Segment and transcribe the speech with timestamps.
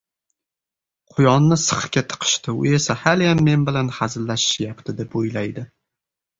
[1.15, 5.71] •Quyonni sixga tiqishdi, u esa haliyam men bilan hazillashishyapti deb o‘ylaydi.